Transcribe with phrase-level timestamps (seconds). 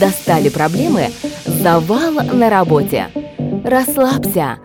[0.00, 1.10] Достали проблемы?
[1.44, 3.08] Завал на работе.
[3.64, 4.58] Расслабься.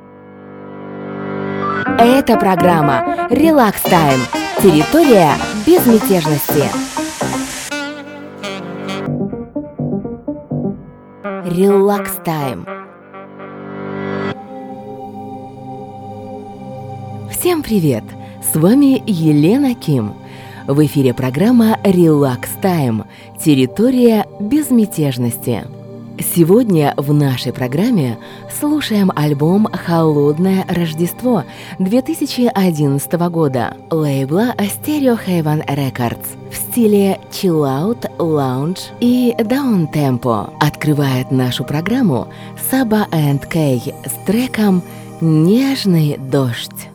[1.98, 4.19] Это программа «Релакс Тайм».
[4.61, 5.33] Территория
[5.65, 6.65] безмятежности.
[11.46, 12.66] Релакс Тайм.
[17.32, 18.04] Всем привет!
[18.41, 20.14] С вами Елена Ким.
[20.70, 23.06] В эфире программа «Релакс Тайм.
[23.44, 25.64] Территория безмятежности».
[26.36, 28.20] Сегодня в нашей программе
[28.60, 31.44] слушаем альбом «Холодное Рождество»
[31.80, 39.34] 2011 года лейбла Stereo Haven Records в стиле Out, Lounge и
[39.91, 40.52] Tempo.
[40.60, 42.27] Открывает нашу программу
[42.70, 43.08] Саба
[43.52, 44.84] Кей с треком
[45.20, 46.90] «Нежный дождь».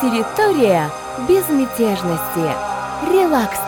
[0.00, 0.92] Территория
[1.28, 2.54] безмятежности.
[3.10, 3.58] Релакс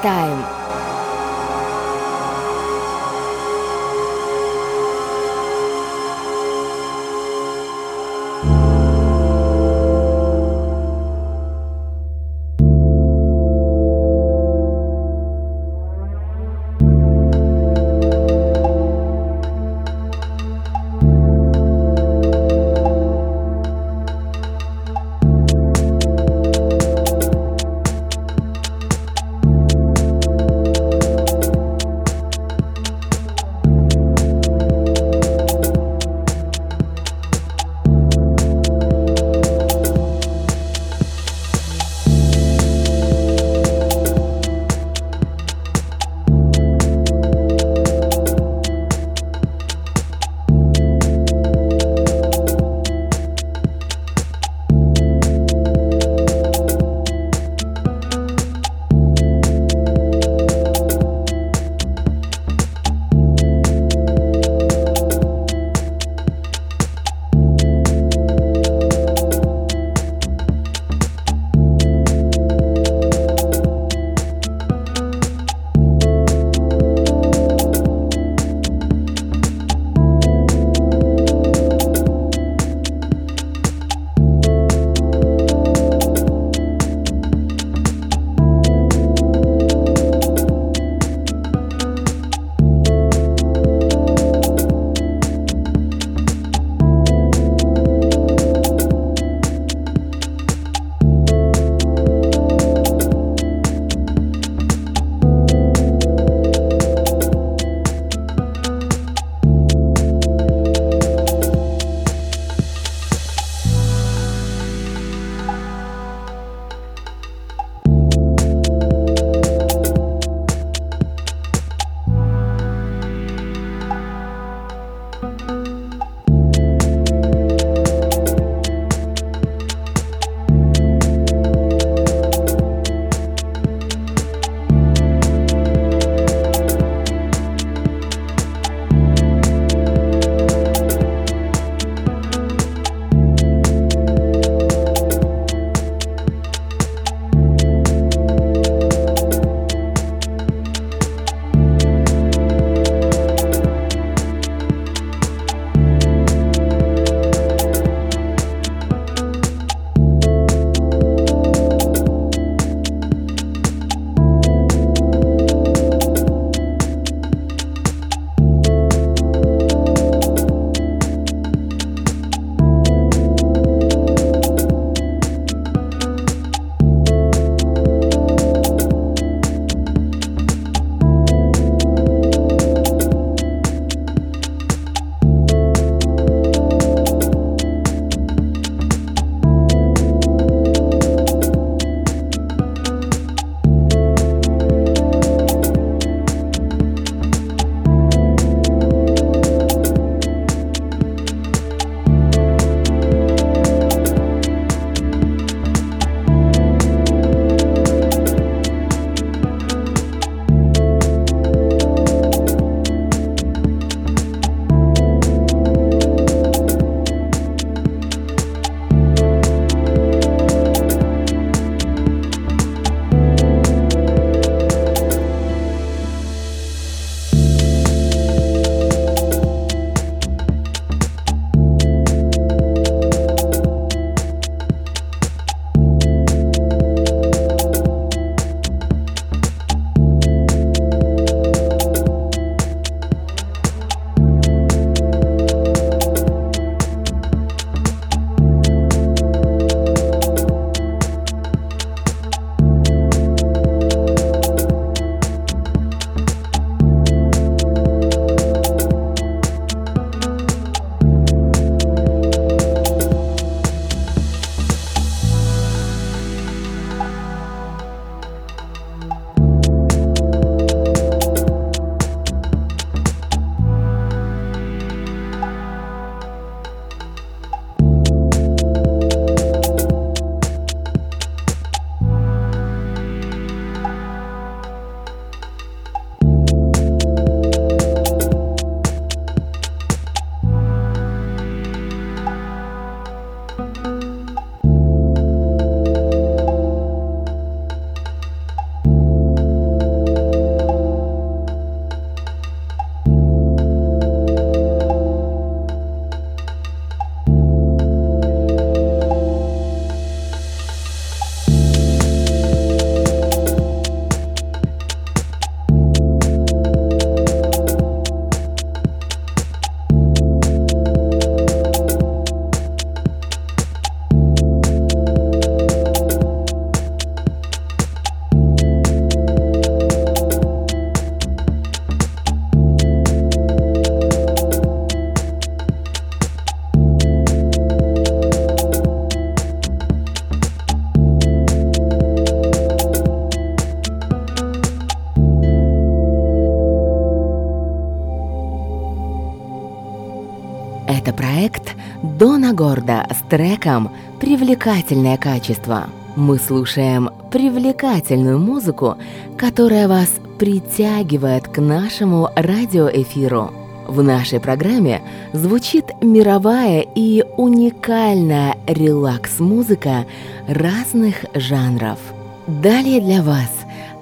[352.61, 355.87] Горда с треком «Привлекательное качество».
[356.14, 358.99] Мы слушаем привлекательную музыку,
[359.38, 363.51] которая вас притягивает к нашему радиоэфиру.
[363.88, 365.01] В нашей программе
[365.33, 370.05] звучит мировая и уникальная релакс-музыка
[370.46, 371.99] разных жанров.
[372.46, 373.51] Далее для вас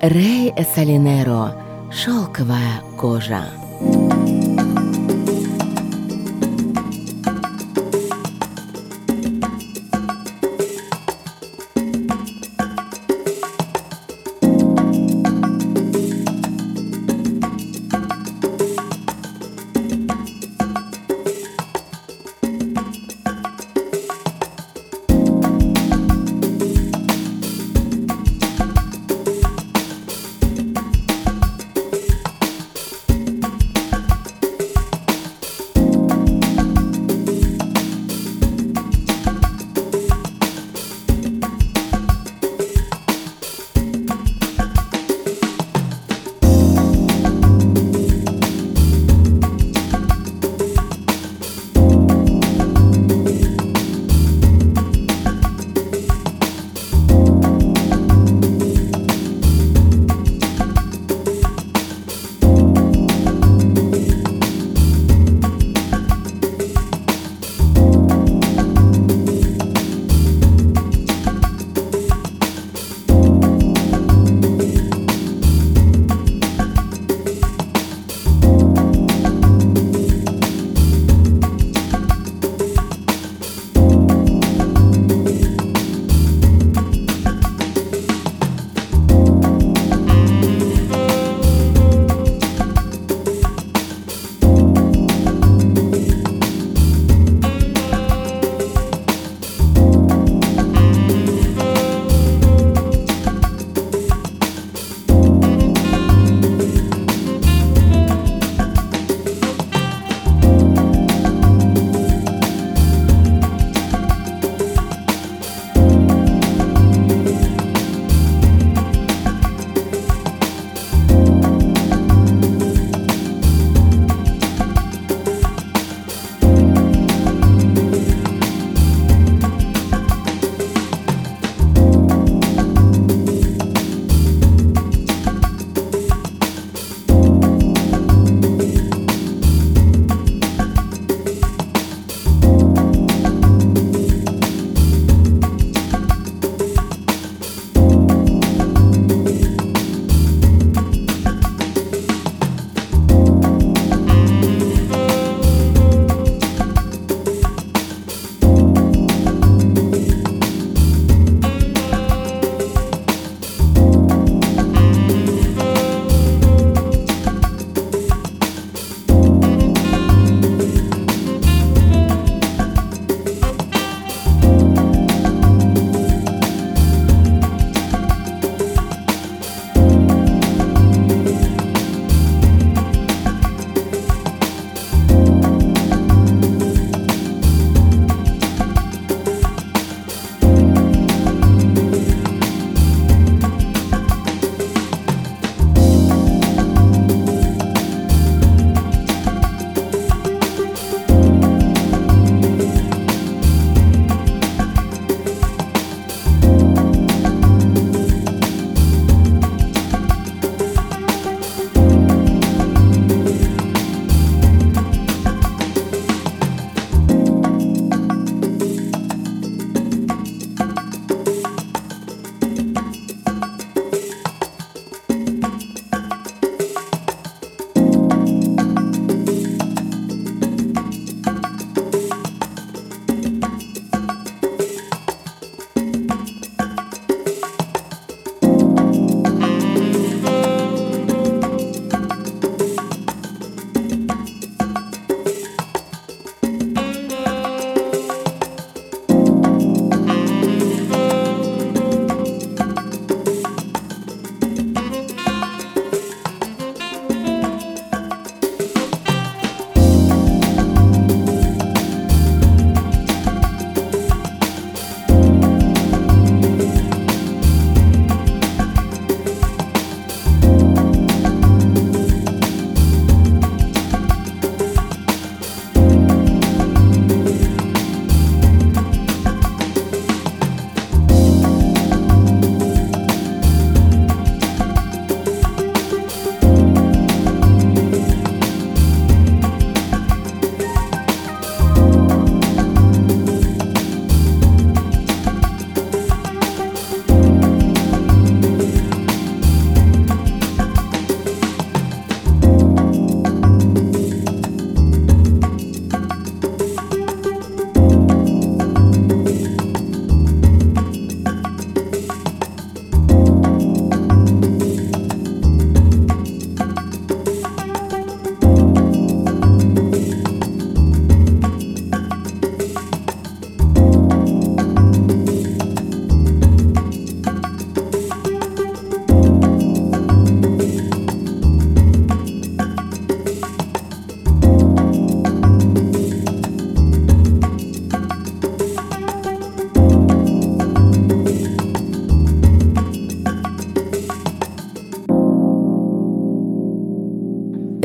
[0.00, 1.52] Рэй Салинеро
[1.92, 3.57] «Шелковая кожа».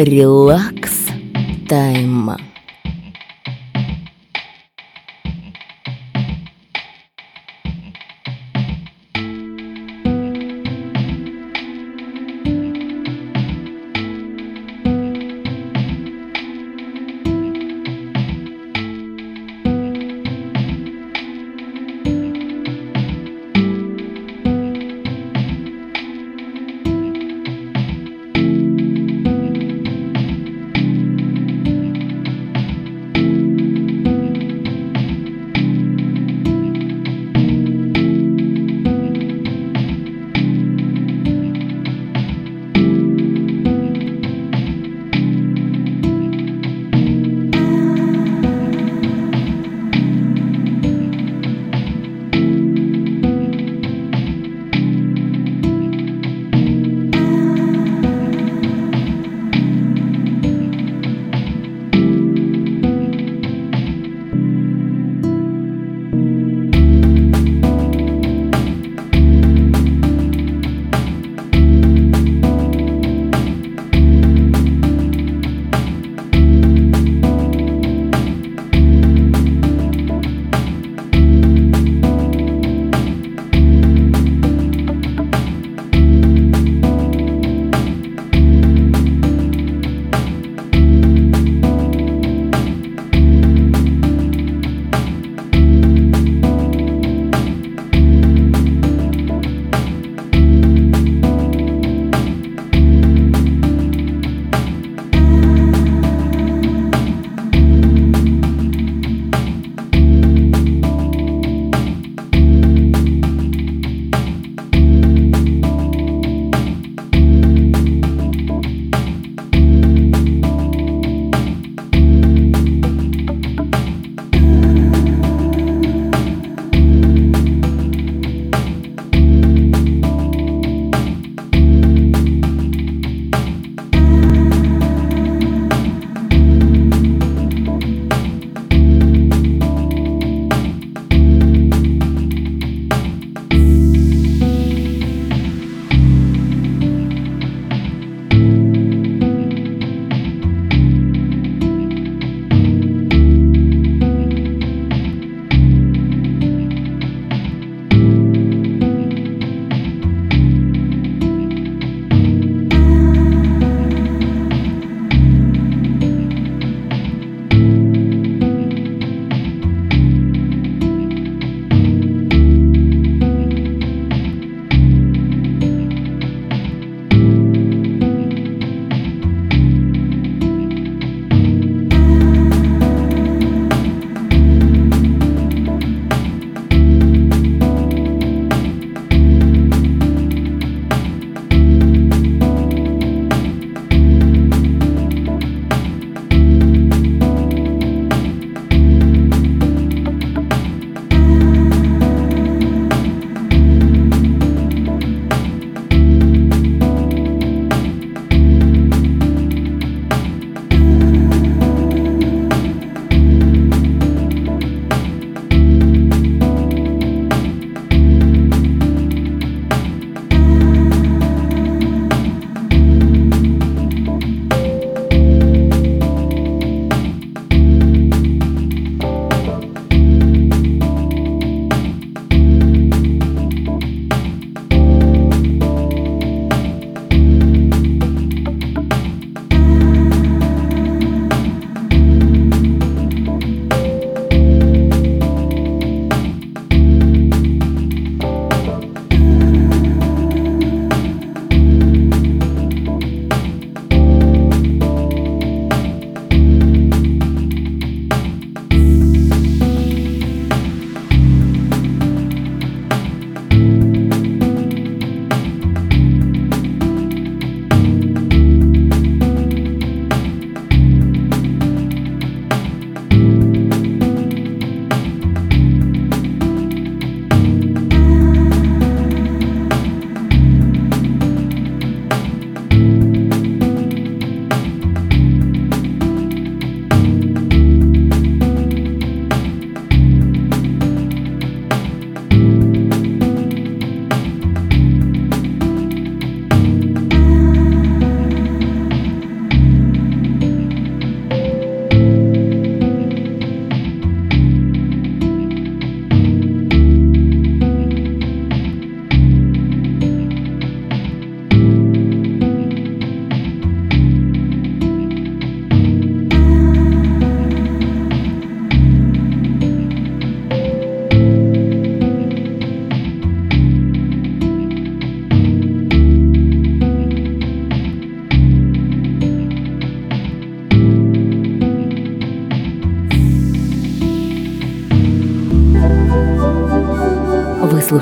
[0.03, 1.07] Релакс
[1.69, 2.52] Тайм.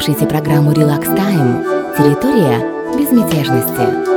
[0.02, 1.64] Слушаете программу «Релакс Тайм».
[1.96, 2.58] Территория
[2.98, 4.11] безмятежности.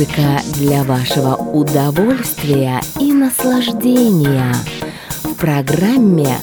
[0.00, 4.54] Музыка для вашего удовольствия и наслаждения
[5.24, 6.36] в программе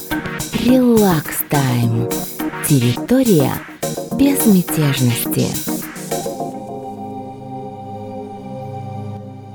[0.64, 2.08] Relax Time.
[2.68, 3.50] Территория
[4.12, 5.48] безмятежности.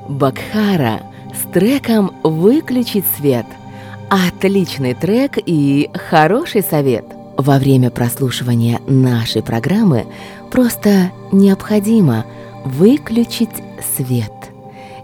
[0.10, 1.00] Бакхара
[1.34, 3.46] с треком «Выключить свет».
[4.10, 7.06] Отличный трек и хороший совет.
[7.38, 10.06] Во время прослушивания нашей программы
[10.52, 12.26] просто необходимо
[12.66, 13.64] выключить
[13.98, 14.32] свет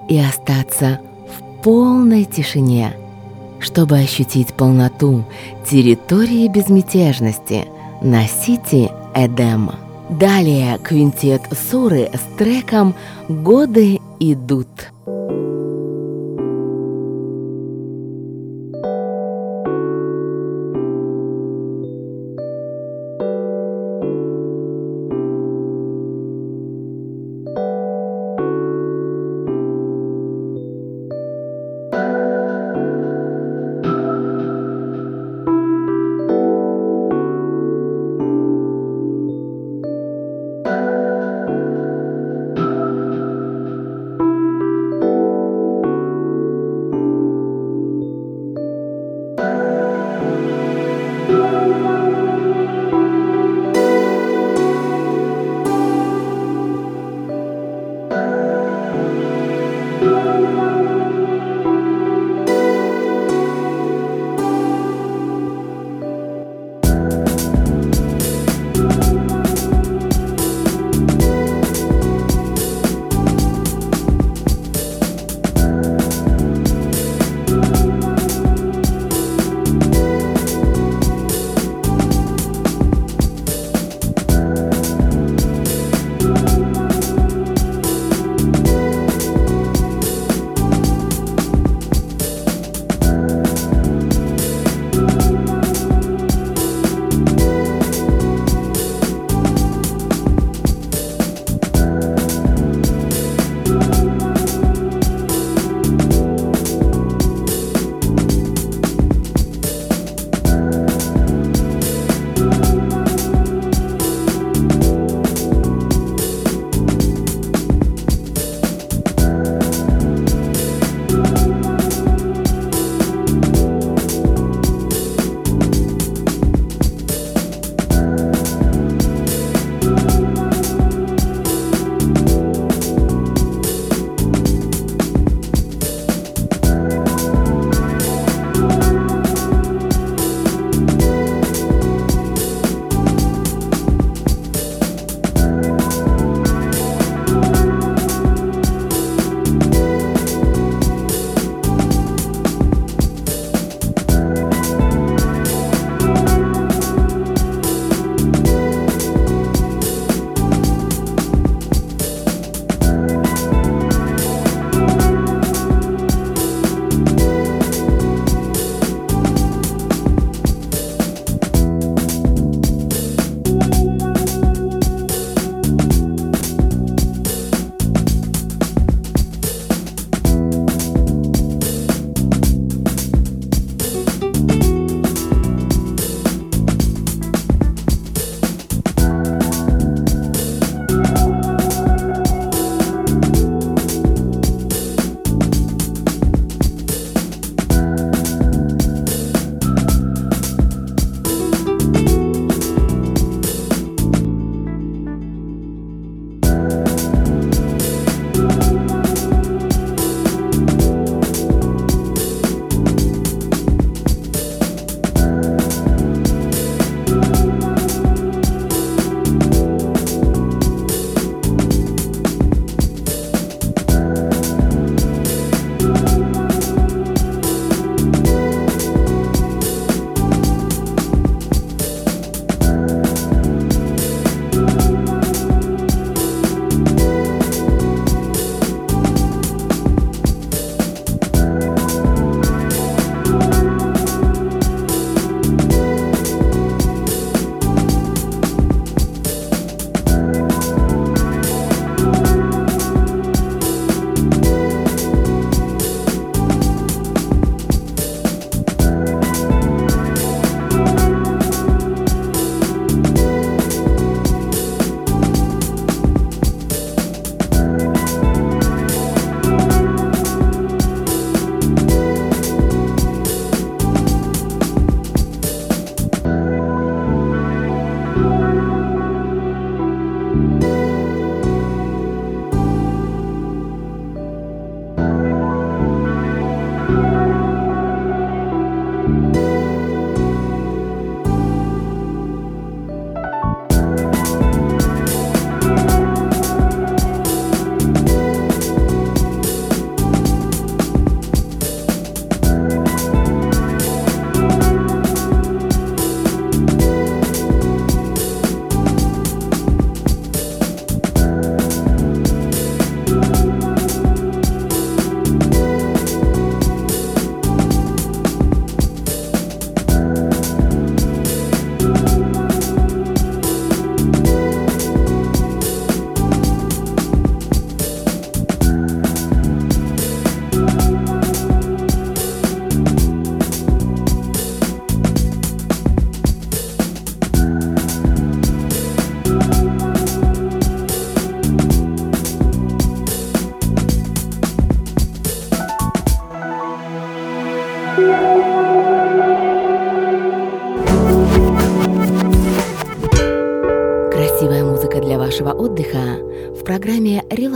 [0.07, 2.93] и остаться в полной тишине,
[3.59, 5.25] чтобы ощутить полноту
[5.69, 7.65] территории безмятежности
[8.01, 9.71] на Сити Эдем.
[10.09, 12.95] Далее квинтет Суры с треком
[13.27, 14.67] «Годы идут».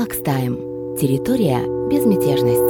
[0.04, 0.58] «Релакс Тайм»
[0.99, 2.62] Территория безмятежности.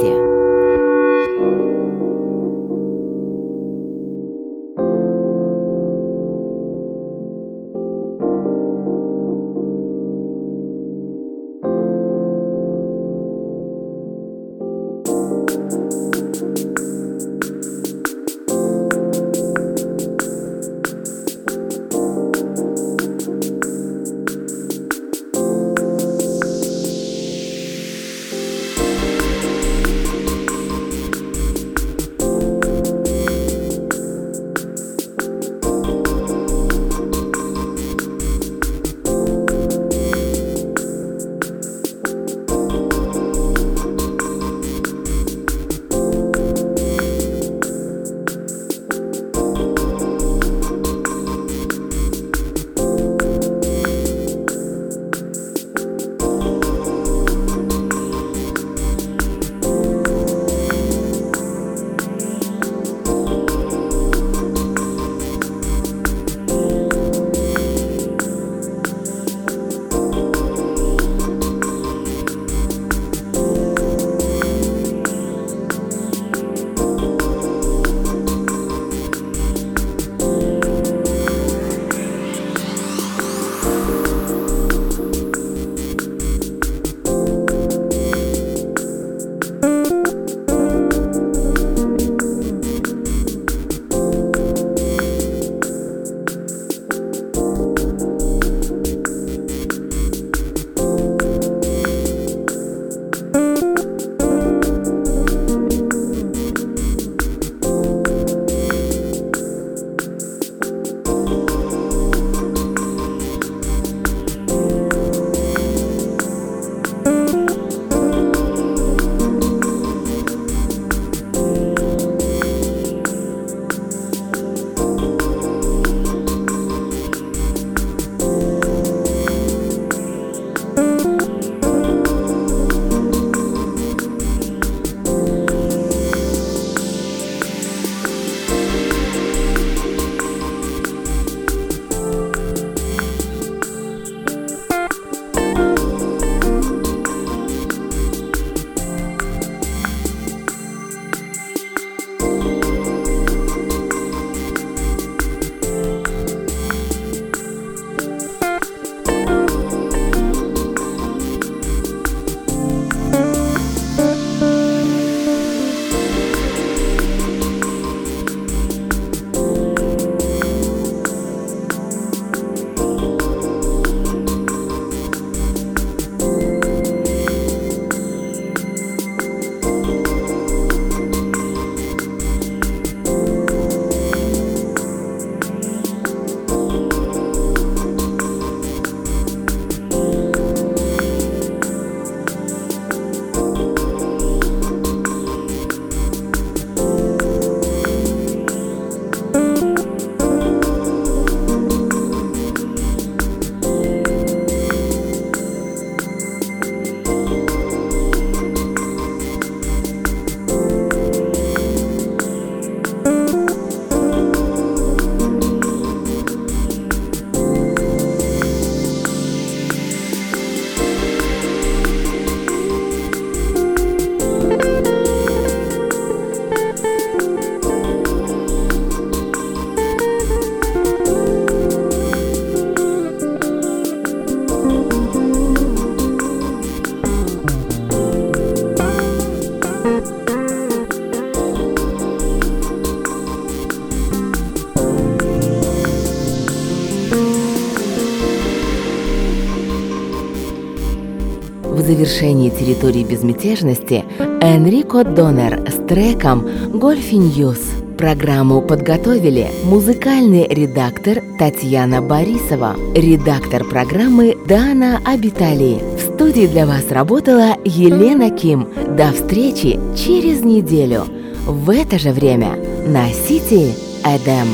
[252.04, 254.04] Завершении территории безмятежности
[254.42, 257.58] Энрико Донер с треком «Golfy News».
[257.96, 265.80] Программу подготовили музыкальный редактор Татьяна Борисова, редактор программы Дана Абитали.
[265.96, 268.68] В студии для вас работала Елена Ким.
[268.98, 271.04] До встречи через неделю
[271.46, 273.72] в это же время на Сити
[274.04, 274.48] Эдем.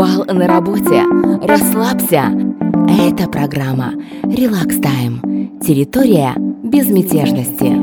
[0.00, 1.04] Завал на работе?
[1.42, 2.32] Расслабься!
[2.88, 3.92] Это программа
[4.22, 5.60] «Релакс Тайм».
[5.60, 6.32] Территория
[6.64, 7.79] безмятежности.